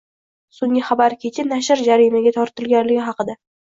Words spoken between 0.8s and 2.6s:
xabar kecha nashr jarimaga